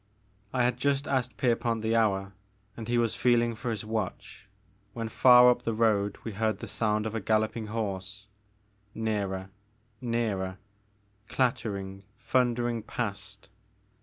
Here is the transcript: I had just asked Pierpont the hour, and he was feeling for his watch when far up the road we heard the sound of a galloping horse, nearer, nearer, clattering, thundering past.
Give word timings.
I 0.51 0.63
had 0.63 0.77
just 0.77 1.07
asked 1.07 1.37
Pierpont 1.37 1.83
the 1.83 1.95
hour, 1.95 2.33
and 2.75 2.87
he 2.87 2.97
was 2.97 3.13
feeling 3.13 3.53
for 3.53 3.69
his 3.69 3.85
watch 3.85 4.49
when 4.93 5.09
far 5.09 5.51
up 5.51 5.61
the 5.61 5.75
road 5.75 6.17
we 6.23 6.31
heard 6.31 6.57
the 6.57 6.65
sound 6.67 7.05
of 7.05 7.13
a 7.13 7.19
galloping 7.21 7.67
horse, 7.67 8.25
nearer, 8.95 9.51
nearer, 10.01 10.57
clattering, 11.29 12.01
thundering 12.17 12.81
past. 12.81 13.47